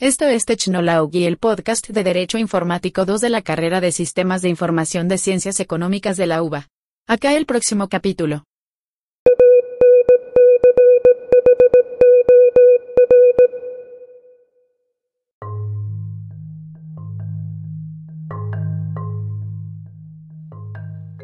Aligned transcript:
Esto 0.00 0.26
es 0.26 0.44
Technology, 0.44 1.26
el 1.26 1.38
podcast 1.38 1.88
de 1.88 2.04
Derecho 2.04 2.38
Informático 2.38 3.04
2 3.04 3.20
de 3.20 3.30
la 3.30 3.42
carrera 3.42 3.80
de 3.80 3.90
Sistemas 3.90 4.42
de 4.42 4.48
Información 4.48 5.08
de 5.08 5.18
Ciencias 5.18 5.58
Económicas 5.58 6.16
de 6.16 6.28
la 6.28 6.40
UBA. 6.40 6.68
Acá 7.08 7.34
el 7.34 7.46
próximo 7.46 7.88
capítulo. 7.88 8.44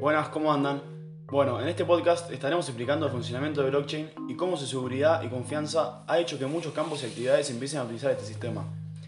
Buenas, 0.00 0.30
¿cómo 0.30 0.52
andan? 0.52 0.93
Bueno, 1.34 1.60
en 1.60 1.66
este 1.66 1.84
podcast 1.84 2.30
estaremos 2.30 2.68
explicando 2.68 3.06
el 3.06 3.10
funcionamiento 3.10 3.60
de 3.60 3.70
blockchain 3.70 4.08
y 4.28 4.36
cómo 4.36 4.56
su 4.56 4.66
seguridad 4.66 5.20
y 5.24 5.28
confianza 5.28 6.04
ha 6.06 6.20
hecho 6.20 6.38
que 6.38 6.46
muchos 6.46 6.72
campos 6.72 7.02
y 7.02 7.06
actividades 7.06 7.50
empiecen 7.50 7.80
a 7.80 7.82
utilizar 7.82 8.12
este 8.12 8.24
sistema, 8.24 8.64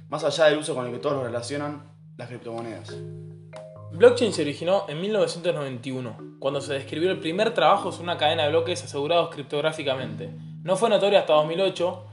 más 0.09 0.25
allá 0.25 0.47
del 0.47 0.59
uso 0.59 0.75
con 0.75 0.87
el 0.87 0.93
que 0.93 0.99
todos 0.99 1.19
lo 1.19 1.23
relacionan, 1.23 1.85
las 2.17 2.27
criptomonedas. 2.27 2.97
Blockchain 3.93 4.33
se 4.33 4.43
originó 4.43 4.87
en 4.89 5.01
1991, 5.03 6.39
cuando 6.41 6.61
se 6.61 6.73
describió 6.73 7.13
el 7.13 7.21
primer 7.21 7.55
trabajo 7.55 7.93
sobre 7.93 8.11
una 8.11 8.19
cadena 8.19 8.43
de 8.43 8.49
bloques 8.49 8.83
asegurados 8.83 9.33
criptográficamente. 9.33 10.29
No 10.65 10.77
fue 10.77 10.91
notorio 10.91 11.21
hasta 11.21 11.35
2008, 11.35 12.07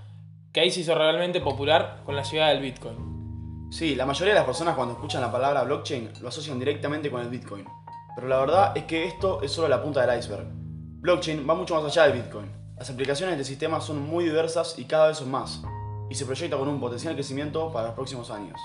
que 0.51 0.59
ahí 0.59 0.69
se 0.69 0.81
hizo 0.81 0.93
realmente 0.93 1.41
popular 1.41 2.01
con 2.05 2.15
la 2.15 2.21
llegada 2.21 2.51
del 2.51 2.61
Bitcoin. 2.61 3.71
Sí, 3.71 3.95
la 3.95 4.05
mayoría 4.05 4.35
de 4.35 4.41
las 4.41 4.45
personas 4.45 4.75
cuando 4.75 4.93
escuchan 4.93 5.21
la 5.21 5.31
palabra 5.31 5.63
blockchain 5.63 6.11
lo 6.21 6.27
asocian 6.27 6.59
directamente 6.59 7.09
con 7.09 7.19
el 7.19 7.29
Bitcoin, 7.29 7.65
pero 8.15 8.27
la 8.27 8.39
verdad 8.39 8.71
es 8.75 8.83
que 8.83 9.05
esto 9.05 9.41
es 9.41 9.51
solo 9.51 9.67
la 9.67 9.81
punta 9.81 10.05
del 10.05 10.19
iceberg. 10.19 10.45
Blockchain 11.01 11.47
va 11.49 11.55
mucho 11.55 11.75
más 11.75 11.85
allá 11.85 12.03
del 12.07 12.21
Bitcoin. 12.21 12.51
Las 12.77 12.89
aplicaciones 12.89 13.37
de 13.37 13.43
sistema 13.43 13.81
son 13.81 14.01
muy 14.01 14.25
diversas 14.25 14.77
y 14.77 14.85
cada 14.85 15.07
vez 15.07 15.17
son 15.17 15.31
más, 15.31 15.61
y 16.09 16.15
se 16.15 16.25
proyecta 16.25 16.57
con 16.57 16.67
un 16.67 16.79
potencial 16.79 17.13
crecimiento 17.13 17.71
para 17.71 17.87
los 17.87 17.95
próximos 17.95 18.29
años. 18.31 18.59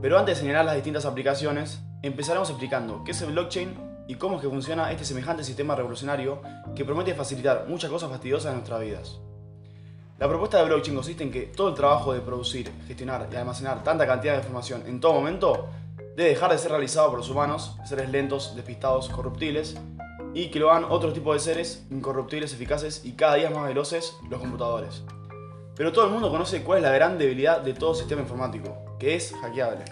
Pero 0.00 0.18
antes 0.18 0.36
de 0.36 0.40
señalar 0.40 0.64
las 0.64 0.76
distintas 0.76 1.04
aplicaciones, 1.04 1.80
empezaremos 2.02 2.48
explicando 2.50 3.02
qué 3.04 3.10
es 3.10 3.22
el 3.22 3.32
blockchain 3.32 4.04
y 4.06 4.14
cómo 4.14 4.36
es 4.36 4.42
que 4.42 4.48
funciona 4.48 4.90
este 4.90 5.04
semejante 5.04 5.44
sistema 5.44 5.74
revolucionario 5.74 6.40
que 6.74 6.84
promete 6.84 7.14
facilitar 7.14 7.66
muchas 7.68 7.90
cosas 7.90 8.10
fastidiosas 8.10 8.50
en 8.50 8.58
nuestras 8.58 8.80
vidas. 8.80 9.18
La 10.18 10.28
propuesta 10.28 10.58
de 10.58 10.64
blockchain 10.64 10.96
consiste 10.96 11.22
en 11.22 11.30
que 11.30 11.42
todo 11.42 11.68
el 11.68 11.74
trabajo 11.74 12.12
de 12.12 12.20
producir, 12.20 12.72
gestionar 12.86 13.28
y 13.32 13.36
almacenar 13.36 13.84
tanta 13.84 14.06
cantidad 14.06 14.32
de 14.32 14.38
información 14.38 14.82
en 14.86 14.98
todo 14.98 15.12
momento 15.12 15.68
debe 16.18 16.30
dejar 16.30 16.50
de 16.50 16.58
ser 16.58 16.72
realizado 16.72 17.10
por 17.10 17.18
los 17.18 17.30
humanos, 17.30 17.76
seres 17.84 18.10
lentos, 18.10 18.56
despistados, 18.56 19.08
corruptibles, 19.08 19.76
y 20.34 20.48
que 20.48 20.58
lo 20.58 20.68
hagan 20.68 20.90
otro 20.90 21.12
tipo 21.12 21.32
de 21.32 21.38
seres 21.38 21.86
incorruptibles, 21.92 22.52
eficaces 22.52 23.04
y 23.04 23.12
cada 23.12 23.36
día 23.36 23.50
más 23.50 23.68
veloces, 23.68 24.16
los 24.28 24.40
computadores. 24.40 25.04
Pero 25.76 25.92
todo 25.92 26.06
el 26.06 26.10
mundo 26.10 26.28
conoce 26.28 26.64
cuál 26.64 26.78
es 26.78 26.82
la 26.82 26.90
gran 26.90 27.18
debilidad 27.18 27.60
de 27.60 27.72
todo 27.72 27.94
sistema 27.94 28.22
informático, 28.22 28.96
que 28.98 29.14
es 29.14 29.32
hackeable. 29.40 29.84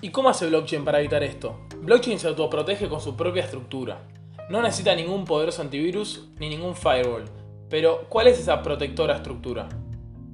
¿Y 0.00 0.08
cómo 0.08 0.30
hace 0.30 0.46
blockchain 0.46 0.86
para 0.86 1.00
evitar 1.00 1.22
esto? 1.22 1.60
Blockchain 1.82 2.18
se 2.18 2.28
autoprotege 2.28 2.88
con 2.88 3.02
su 3.02 3.14
propia 3.14 3.44
estructura. 3.44 4.00
No 4.48 4.62
necesita 4.62 4.94
ningún 4.94 5.26
poderoso 5.26 5.60
antivirus 5.60 6.30
ni 6.38 6.48
ningún 6.48 6.76
firewall. 6.76 7.26
Pero, 7.68 8.06
¿cuál 8.08 8.28
es 8.28 8.38
esa 8.38 8.62
protectora 8.62 9.16
estructura? 9.16 9.68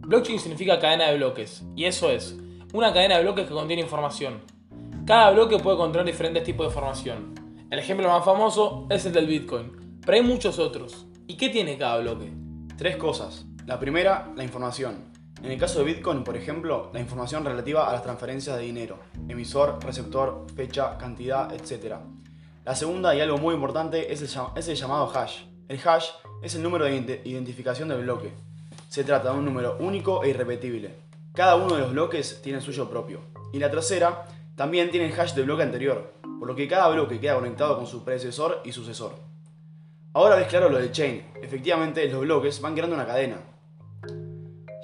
Blockchain 0.02 0.38
significa 0.38 0.78
cadena 0.78 1.08
de 1.08 1.16
bloques, 1.16 1.64
y 1.74 1.86
eso 1.86 2.08
es, 2.08 2.36
una 2.72 2.92
cadena 2.92 3.16
de 3.16 3.24
bloques 3.24 3.48
que 3.48 3.54
contiene 3.54 3.82
información. 3.82 4.53
Cada 5.06 5.32
bloque 5.32 5.58
puede 5.58 5.76
contener 5.76 6.06
diferentes 6.06 6.44
tipos 6.44 6.64
de 6.64 6.70
información. 6.70 7.34
El 7.70 7.78
ejemplo 7.78 8.08
más 8.08 8.24
famoso 8.24 8.86
es 8.88 9.04
el 9.04 9.12
del 9.12 9.26
Bitcoin, 9.26 9.98
pero 10.00 10.16
hay 10.16 10.22
muchos 10.22 10.58
otros. 10.58 11.04
¿Y 11.26 11.36
qué 11.36 11.50
tiene 11.50 11.76
cada 11.76 11.98
bloque? 11.98 12.32
Tres 12.78 12.96
cosas. 12.96 13.44
La 13.66 13.78
primera, 13.78 14.32
la 14.34 14.44
información. 14.44 15.12
En 15.42 15.50
el 15.50 15.58
caso 15.58 15.80
de 15.80 15.84
Bitcoin, 15.84 16.24
por 16.24 16.38
ejemplo, 16.38 16.90
la 16.94 17.00
información 17.00 17.44
relativa 17.44 17.86
a 17.86 17.92
las 17.92 18.02
transferencias 18.02 18.56
de 18.56 18.62
dinero, 18.62 18.98
emisor, 19.28 19.78
receptor, 19.84 20.46
fecha, 20.56 20.96
cantidad, 20.96 21.52
etc. 21.52 21.96
La 22.64 22.74
segunda 22.74 23.14
y 23.14 23.20
algo 23.20 23.36
muy 23.36 23.54
importante 23.54 24.10
es 24.10 24.22
el, 24.22 24.74
llamado 24.74 25.12
hash. 25.14 25.42
El 25.68 25.78
hash 25.86 26.06
es 26.42 26.54
el 26.54 26.62
número 26.62 26.86
de 26.86 27.20
identificación 27.26 27.90
del 27.90 28.04
bloque. 28.04 28.32
Se 28.88 29.04
trata 29.04 29.32
de 29.32 29.38
un 29.38 29.44
número 29.44 29.76
único 29.80 30.24
e 30.24 30.30
irrepetible. 30.30 30.94
Cada 31.34 31.56
uno 31.56 31.74
de 31.74 31.82
los 31.82 31.92
bloques 31.92 32.40
tiene 32.42 32.62
suyo 32.62 32.88
propio. 32.88 33.20
Y 33.52 33.58
la 33.58 33.70
tercera 33.70 34.24
también 34.56 34.90
tiene 34.90 35.06
el 35.06 35.20
hash 35.20 35.34
del 35.34 35.46
bloque 35.46 35.64
anterior, 35.64 36.14
por 36.38 36.46
lo 36.46 36.54
que 36.54 36.68
cada 36.68 36.88
bloque 36.88 37.18
queda 37.18 37.34
conectado 37.34 37.76
con 37.76 37.86
su 37.86 38.04
predecesor 38.04 38.60
y 38.64 38.72
sucesor. 38.72 39.16
Ahora 40.12 40.36
ves 40.36 40.46
claro 40.46 40.68
lo 40.68 40.78
del 40.78 40.92
chain. 40.92 41.24
Efectivamente, 41.42 42.08
los 42.08 42.20
bloques 42.20 42.60
van 42.60 42.74
creando 42.74 42.94
una 42.94 43.06
cadena. 43.06 43.38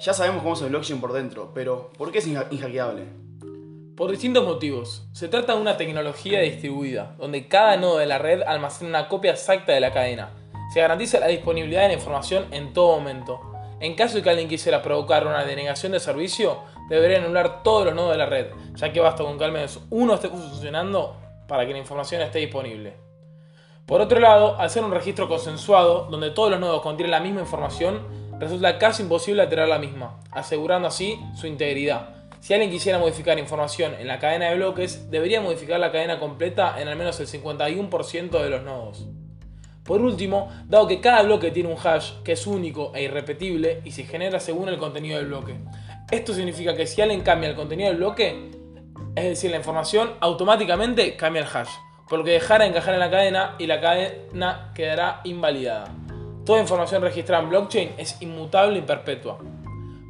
Ya 0.01 0.13
sabemos 0.13 0.43
cómo 0.43 0.55
es 0.55 0.61
el 0.61 0.69
blockchain 0.69 0.99
por 0.99 1.13
dentro, 1.13 1.51
pero 1.53 1.91
¿por 1.97 2.11
qué 2.11 2.17
es 2.17 2.27
inhackeable? 2.27 3.05
Por 3.95 4.11
distintos 4.11 4.43
motivos. 4.43 5.07
Se 5.13 5.29
trata 5.29 5.55
de 5.55 5.61
una 5.61 5.77
tecnología 5.77 6.41
distribuida, 6.41 7.15
donde 7.17 7.47
cada 7.47 7.77
nodo 7.77 7.99
de 7.99 8.07
la 8.07 8.17
red 8.17 8.41
almacena 8.41 8.89
una 8.89 9.07
copia 9.07 9.31
exacta 9.31 9.71
de 9.71 9.79
la 9.79 9.93
cadena. 9.93 10.31
Se 10.73 10.81
garantiza 10.81 11.19
la 11.19 11.27
disponibilidad 11.27 11.83
de 11.83 11.89
la 11.89 11.93
información 11.93 12.45
en 12.51 12.73
todo 12.73 12.97
momento. 12.97 13.39
En 13.79 13.95
caso 13.95 14.17
de 14.17 14.23
que 14.23 14.29
alguien 14.31 14.49
quisiera 14.49 14.81
provocar 14.81 15.25
una 15.25 15.45
denegación 15.45 15.91
de 15.91 15.99
servicio, 15.99 16.59
debería 16.95 17.19
anular 17.19 17.63
todos 17.63 17.85
los 17.85 17.95
nodos 17.95 18.11
de 18.11 18.17
la 18.17 18.25
red, 18.25 18.47
ya 18.75 18.91
que 18.91 18.99
basta 18.99 19.23
con 19.23 19.37
que 19.37 19.45
al 19.45 19.51
menos 19.51 19.79
uno 19.89 20.13
esté 20.13 20.27
funcionando 20.27 21.15
para 21.47 21.65
que 21.65 21.71
la 21.71 21.79
información 21.79 22.21
esté 22.21 22.39
disponible. 22.39 22.95
Por 23.85 24.01
otro 24.01 24.19
lado, 24.19 24.57
al 24.59 24.69
ser 24.69 24.83
un 24.83 24.91
registro 24.91 25.29
consensuado, 25.29 26.07
donde 26.11 26.31
todos 26.31 26.51
los 26.51 26.59
nodos 26.59 26.81
contienen 26.81 27.11
la 27.11 27.19
misma 27.21 27.39
información, 27.39 28.07
resulta 28.39 28.77
casi 28.77 29.03
imposible 29.03 29.41
alterar 29.41 29.69
la 29.69 29.79
misma, 29.79 30.19
asegurando 30.31 30.89
así 30.89 31.19
su 31.35 31.47
integridad. 31.47 32.09
Si 32.41 32.53
alguien 32.53 32.71
quisiera 32.71 32.99
modificar 32.99 33.39
información 33.39 33.93
en 33.93 34.07
la 34.07 34.19
cadena 34.19 34.49
de 34.49 34.55
bloques, 34.55 35.09
debería 35.09 35.39
modificar 35.41 35.79
la 35.79 35.91
cadena 35.91 36.19
completa 36.19 36.81
en 36.81 36.87
al 36.87 36.97
menos 36.97 37.19
el 37.19 37.27
51% 37.27 38.31
de 38.41 38.49
los 38.49 38.63
nodos. 38.63 39.07
Por 39.83 40.01
último, 40.01 40.49
dado 40.67 40.87
que 40.87 41.01
cada 41.01 41.23
bloque 41.23 41.51
tiene 41.51 41.69
un 41.69 41.77
hash 41.77 42.13
que 42.23 42.33
es 42.33 42.45
único 42.45 42.91
e 42.93 43.03
irrepetible 43.03 43.81
y 43.83 43.91
se 43.91 44.03
genera 44.03 44.39
según 44.39 44.69
el 44.69 44.77
contenido 44.77 45.17
del 45.17 45.27
bloque. 45.27 45.55
Esto 46.11 46.33
significa 46.33 46.75
que 46.75 46.87
si 46.87 47.01
alguien 47.01 47.21
cambia 47.21 47.49
el 47.49 47.55
contenido 47.55 47.87
del 47.87 47.97
bloque, 47.97 48.51
es 49.15 49.23
decir, 49.23 49.49
la 49.49 49.55
información, 49.55 50.11
automáticamente 50.19 51.15
cambia 51.15 51.41
el 51.41 51.47
hash, 51.47 51.69
por 52.09 52.19
lo 52.19 52.25
que 52.25 52.31
dejará 52.31 52.65
de 52.65 52.71
encajar 52.71 52.93
en 52.93 52.99
la 52.99 53.09
cadena 53.09 53.55
y 53.57 53.65
la 53.65 53.79
cadena 53.79 54.73
quedará 54.75 55.21
invalidada. 55.23 55.95
Toda 56.45 56.59
información 56.59 57.01
registrada 57.01 57.41
en 57.41 57.49
blockchain 57.49 57.91
es 57.97 58.21
inmutable 58.21 58.79
y 58.79 58.81
perpetua. 58.81 59.39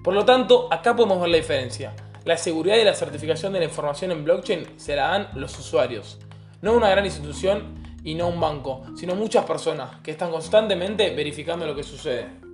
Por 0.03 0.15
lo 0.15 0.25
tanto, 0.25 0.67
acá 0.71 0.95
podemos 0.95 1.21
ver 1.21 1.29
la 1.29 1.37
diferencia. 1.37 1.93
La 2.25 2.35
seguridad 2.35 2.77
y 2.77 2.83
la 2.83 2.95
certificación 2.95 3.53
de 3.53 3.59
la 3.59 3.65
información 3.65 4.11
en 4.11 4.23
blockchain 4.23 4.79
se 4.79 4.95
la 4.95 5.09
dan 5.09 5.29
los 5.35 5.57
usuarios, 5.59 6.17
no 6.63 6.73
una 6.73 6.89
gran 6.89 7.05
institución 7.05 7.99
y 8.03 8.15
no 8.15 8.27
un 8.27 8.39
banco, 8.39 8.83
sino 8.95 9.13
muchas 9.13 9.45
personas 9.45 9.99
que 10.01 10.09
están 10.09 10.31
constantemente 10.31 11.13
verificando 11.15 11.67
lo 11.67 11.75
que 11.75 11.83
sucede. 11.83 12.50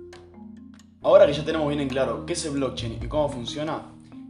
Ahora 1.02 1.26
que 1.26 1.32
ya 1.32 1.44
tenemos 1.44 1.68
bien 1.68 1.80
en 1.80 1.88
claro 1.88 2.26
qué 2.26 2.32
es 2.32 2.44
el 2.44 2.52
blockchain 2.52 2.98
y 3.02 3.06
cómo 3.06 3.28
funciona, 3.28 3.82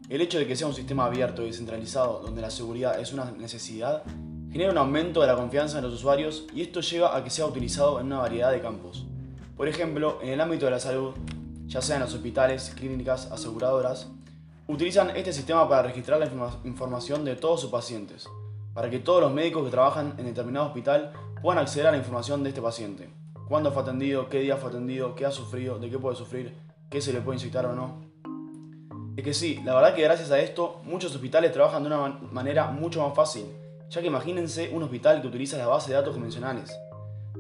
el 0.09 0.21
hecho 0.21 0.39
de 0.39 0.47
que 0.47 0.55
sea 0.55 0.67
un 0.67 0.75
sistema 0.75 1.06
abierto 1.06 1.43
y 1.43 1.47
descentralizado 1.47 2.21
donde 2.21 2.43
la 2.43 2.51
seguridad 2.51 3.01
es 3.01 3.12
una 3.12 3.31
necesidad 3.33 4.03
genera 4.51 4.73
un 4.73 4.79
aumento 4.79 5.21
de 5.21 5.27
la 5.27 5.37
confianza 5.37 5.79
en 5.79 5.84
los 5.84 5.95
usuarios 5.95 6.47
y 6.55 6.62
esto 6.62 6.81
lleva 6.81 7.17
a 7.17 7.23
que 7.23 7.31
sea 7.31 7.47
utilizado 7.47 8.01
en 8.01 8.06
una 8.06 8.19
variedad 8.19 8.51
de 8.51 8.61
campos. 8.61 9.06
Por 9.56 9.69
ejemplo, 9.69 10.19
en 10.23 10.31
el 10.31 10.41
ámbito 10.41 10.65
de 10.65 10.73
la 10.73 10.81
salud, 10.81 11.15
ya 11.67 11.83
sea 11.83 11.97
en 11.97 12.03
los 12.03 12.15
hospitales, 12.15 12.73
clínicas, 12.77 13.31
aseguradoras, 13.31 14.09
utilizan 14.67 15.11
este 15.17 15.33
sistema 15.33 15.69
para 15.69 15.83
registrar 15.83 16.21
la 16.21 16.31
información 16.65 17.25
de 17.25 17.37
todos 17.37 17.61
sus 17.61 17.71
pacientes, 17.71 18.29
para 18.73 18.91
que 18.91 18.99
todos 18.99 19.23
los 19.23 19.33
médicos 19.33 19.65
que 19.65 19.71
trabajan 19.71 20.15
en 20.19 20.27
determinado 20.27 20.67
hospital 20.67 21.12
puedan 21.43 21.62
acceder 21.62 21.87
a 21.87 21.93
la 21.93 21.99
información 21.99 22.43
de 22.43 22.50
este 22.50 22.62
paciente. 22.62 23.11
Cuándo 23.48 23.72
fue 23.72 23.81
atendido, 23.81 24.28
qué 24.28 24.41
día 24.41 24.59
fue 24.59 24.69
atendido, 24.69 25.14
qué 25.14 25.25
ha 25.25 25.31
sufrido, 25.31 25.78
de 25.78 25.88
qué 25.88 25.98
puede 25.98 26.14
sufrir, 26.14 26.54
qué 26.91 27.00
se 27.00 27.14
le 27.14 27.22
puede 27.22 27.38
inyectar 27.38 27.64
o 27.64 27.75
no. 27.75 28.03
Es 29.16 29.25
que 29.25 29.32
sí, 29.32 29.59
la 29.64 29.75
verdad 29.75 29.94
que 29.94 30.03
gracias 30.03 30.31
a 30.31 30.38
esto 30.38 30.82
muchos 30.84 31.14
hospitales 31.14 31.50
trabajan 31.50 31.82
de 31.82 31.87
una 31.87 32.20
manera 32.31 32.70
mucho 32.70 33.00
más 33.00 33.17
fácil, 33.17 33.46
ya 33.88 34.02
que 34.02 34.06
imagínense 34.08 34.70
un 34.75 34.82
hospital 34.82 35.23
que 35.23 35.28
utiliza 35.28 35.56
la 35.56 35.67
base 35.67 35.88
de 35.88 35.96
datos 35.96 36.12
convencionales. 36.12 36.78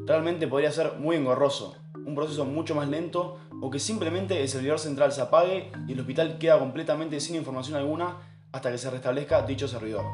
Realmente 0.06 0.48
podría 0.48 0.72
ser 0.72 0.94
muy 0.98 1.16
engorroso, 1.16 1.76
un 2.06 2.14
proceso 2.14 2.46
mucho 2.46 2.74
más 2.74 2.88
lento 2.88 3.36
o 3.60 3.70
que 3.70 3.78
simplemente 3.78 4.40
el 4.40 4.48
servidor 4.48 4.78
central 4.78 5.12
se 5.12 5.20
apague 5.20 5.70
y 5.86 5.92
el 5.92 6.00
hospital 6.00 6.38
queda 6.38 6.58
completamente 6.58 7.20
sin 7.20 7.36
información 7.36 7.76
alguna 7.76 8.16
hasta 8.50 8.70
que 8.70 8.78
se 8.78 8.90
restablezca 8.90 9.42
dicho 9.42 9.68
servidor. 9.68 10.06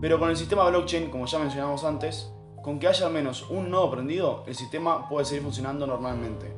Pero 0.00 0.20
con 0.20 0.30
el 0.30 0.36
sistema 0.36 0.68
blockchain, 0.70 1.10
como 1.10 1.26
ya 1.26 1.40
mencionamos 1.40 1.82
antes, 1.82 2.32
con 2.62 2.78
que 2.78 2.88
haya 2.88 3.06
al 3.06 3.12
menos 3.12 3.48
un 3.50 3.70
nodo 3.70 3.90
prendido, 3.90 4.44
el 4.46 4.54
sistema 4.54 5.08
puede 5.08 5.24
seguir 5.24 5.42
funcionando 5.42 5.86
normalmente. 5.86 6.54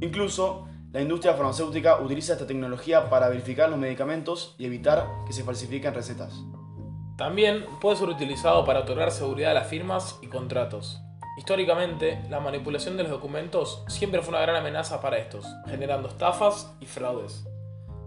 Incluso, 0.00 0.66
la 0.92 1.00
industria 1.00 1.34
farmacéutica 1.34 2.00
utiliza 2.00 2.34
esta 2.34 2.46
tecnología 2.46 3.10
para 3.10 3.28
verificar 3.28 3.68
los 3.68 3.78
medicamentos 3.78 4.54
y 4.58 4.66
evitar 4.66 5.08
que 5.26 5.32
se 5.32 5.42
falsifiquen 5.42 5.94
recetas. 5.94 6.42
También 7.16 7.64
puede 7.80 7.96
ser 7.96 8.08
utilizado 8.08 8.64
para 8.64 8.80
otorgar 8.80 9.10
seguridad 9.10 9.52
a 9.52 9.54
las 9.54 9.68
firmas 9.68 10.18
y 10.22 10.28
contratos. 10.28 11.00
Históricamente, 11.36 12.22
la 12.30 12.38
manipulación 12.40 12.96
de 12.96 13.02
los 13.02 13.12
documentos 13.12 13.84
siempre 13.88 14.22
fue 14.22 14.30
una 14.30 14.42
gran 14.42 14.56
amenaza 14.56 15.00
para 15.00 15.18
estos, 15.18 15.44
generando 15.66 16.08
estafas 16.08 16.74
y 16.80 16.86
fraudes. 16.86 17.44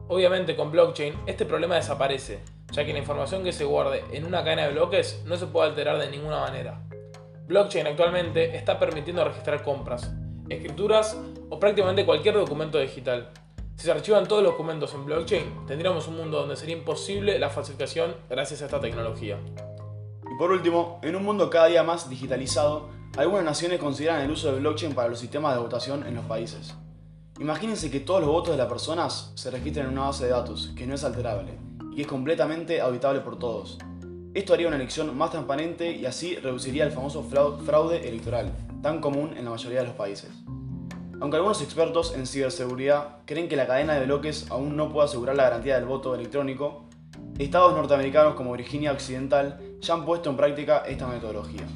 Obviamente 0.07 0.55
con 0.55 0.71
blockchain 0.71 1.13
este 1.25 1.45
problema 1.45 1.75
desaparece, 1.75 2.39
ya 2.71 2.85
que 2.85 2.93
la 2.93 2.99
información 2.99 3.43
que 3.43 3.53
se 3.53 3.65
guarde 3.65 4.03
en 4.11 4.25
una 4.25 4.43
cadena 4.43 4.63
de 4.67 4.73
bloques 4.73 5.21
no 5.25 5.37
se 5.37 5.47
puede 5.47 5.69
alterar 5.69 5.97
de 5.99 6.09
ninguna 6.09 6.41
manera. 6.41 6.81
Blockchain 7.47 7.87
actualmente 7.87 8.57
está 8.57 8.77
permitiendo 8.77 9.23
registrar 9.23 9.63
compras, 9.63 10.11
escrituras 10.49 11.17
o 11.49 11.59
prácticamente 11.59 12.05
cualquier 12.05 12.35
documento 12.35 12.77
digital. 12.77 13.29
Si 13.77 13.85
se 13.85 13.91
archivan 13.91 14.27
todos 14.27 14.43
los 14.43 14.51
documentos 14.51 14.93
en 14.93 15.05
blockchain, 15.05 15.65
tendríamos 15.65 16.07
un 16.07 16.17
mundo 16.17 16.39
donde 16.39 16.55
sería 16.55 16.75
imposible 16.75 17.39
la 17.39 17.49
falsificación 17.49 18.15
gracias 18.29 18.61
a 18.61 18.65
esta 18.65 18.81
tecnología. 18.81 19.39
Y 20.29 20.37
por 20.37 20.51
último, 20.51 20.99
en 21.03 21.15
un 21.15 21.23
mundo 21.23 21.49
cada 21.49 21.67
día 21.67 21.83
más 21.83 22.09
digitalizado, 22.09 22.89
algunas 23.17 23.45
naciones 23.45 23.79
consideran 23.79 24.21
el 24.21 24.31
uso 24.31 24.51
de 24.51 24.59
blockchain 24.59 24.93
para 24.93 25.07
los 25.07 25.19
sistemas 25.19 25.55
de 25.55 25.61
votación 25.61 26.05
en 26.05 26.15
los 26.15 26.25
países. 26.25 26.75
Imagínense 27.39 27.89
que 27.89 27.99
todos 27.99 28.19
los 28.19 28.29
votos 28.29 28.51
de 28.51 28.57
las 28.57 28.67
personas 28.67 29.31
se 29.35 29.51
registren 29.51 29.85
en 29.85 29.93
una 29.93 30.07
base 30.07 30.25
de 30.25 30.31
datos 30.31 30.73
que 30.75 30.87
no 30.87 30.95
es 30.95 31.03
alterable 31.03 31.67
y 31.97 32.01
es 32.01 32.07
completamente 32.07 32.79
auditable 32.79 33.21
por 33.21 33.39
todos. 33.39 33.79
Esto 34.35 34.53
haría 34.53 34.67
una 34.67 34.75
elección 34.75 35.17
más 35.17 35.31
transparente 35.31 35.91
y 35.91 36.05
así 36.05 36.35
reduciría 36.35 36.85
el 36.85 36.91
famoso 36.91 37.23
fraude 37.23 38.07
electoral, 38.07 38.53
tan 38.83 39.01
común 39.01 39.33
en 39.35 39.45
la 39.45 39.49
mayoría 39.49 39.79
de 39.79 39.87
los 39.87 39.95
países. 39.95 40.29
Aunque 41.19 41.37
algunos 41.37 41.59
expertos 41.63 42.13
en 42.15 42.27
ciberseguridad 42.27 43.17
creen 43.25 43.49
que 43.49 43.55
la 43.55 43.65
cadena 43.65 43.95
de 43.95 44.05
bloques 44.05 44.45
aún 44.51 44.77
no 44.77 44.93
puede 44.93 45.05
asegurar 45.05 45.35
la 45.35 45.45
garantía 45.45 45.73
del 45.73 45.85
voto 45.85 46.13
electrónico, 46.13 46.85
estados 47.39 47.73
norteamericanos 47.73 48.35
como 48.35 48.53
Virginia 48.53 48.91
Occidental 48.91 49.59
ya 49.81 49.95
han 49.95 50.05
puesto 50.05 50.29
en 50.29 50.37
práctica 50.37 50.83
esta 50.85 51.07
metodología. 51.07 51.67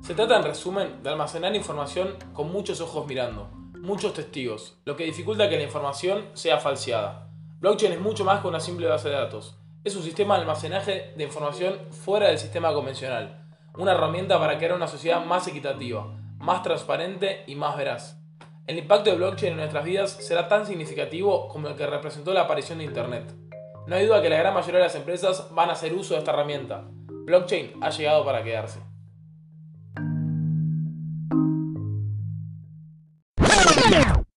Se 0.00 0.14
trata 0.14 0.38
en 0.38 0.44
resumen 0.44 1.02
de 1.02 1.10
almacenar 1.10 1.54
información 1.54 2.16
con 2.32 2.50
muchos 2.50 2.80
ojos 2.80 3.06
mirando, 3.06 3.50
muchos 3.82 4.14
testigos, 4.14 4.78
lo 4.86 4.96
que 4.96 5.04
dificulta 5.04 5.50
que 5.50 5.58
la 5.58 5.64
información 5.64 6.24
sea 6.32 6.58
falseada. 6.58 7.23
Blockchain 7.64 7.92
es 7.92 8.00
mucho 8.00 8.26
más 8.26 8.42
que 8.42 8.48
una 8.48 8.60
simple 8.60 8.86
base 8.86 9.08
de 9.08 9.14
datos. 9.14 9.56
Es 9.84 9.96
un 9.96 10.02
sistema 10.02 10.34
de 10.34 10.42
almacenaje 10.42 11.14
de 11.16 11.24
información 11.24 11.78
fuera 11.92 12.26
del 12.26 12.36
sistema 12.36 12.74
convencional, 12.74 13.42
una 13.78 13.92
herramienta 13.92 14.38
para 14.38 14.58
crear 14.58 14.74
una 14.74 14.86
sociedad 14.86 15.24
más 15.24 15.48
equitativa, 15.48 16.14
más 16.36 16.62
transparente 16.62 17.42
y 17.46 17.54
más 17.54 17.74
veraz. 17.78 18.20
El 18.66 18.76
impacto 18.76 19.08
de 19.08 19.16
blockchain 19.16 19.52
en 19.52 19.60
nuestras 19.60 19.82
vidas 19.82 20.10
será 20.10 20.46
tan 20.46 20.66
significativo 20.66 21.48
como 21.48 21.68
el 21.68 21.74
que 21.74 21.86
representó 21.86 22.34
la 22.34 22.42
aparición 22.42 22.80
de 22.80 22.84
Internet. 22.84 23.34
No 23.86 23.96
hay 23.96 24.04
duda 24.04 24.20
que 24.20 24.28
la 24.28 24.36
gran 24.36 24.52
mayoría 24.52 24.80
de 24.80 24.84
las 24.84 24.96
empresas 24.96 25.48
van 25.54 25.70
a 25.70 25.72
hacer 25.72 25.94
uso 25.94 26.12
de 26.12 26.18
esta 26.18 26.32
herramienta. 26.32 26.84
Blockchain 27.08 27.78
ha 27.80 27.88
llegado 27.88 28.26
para 28.26 28.44
quedarse. 28.44 28.80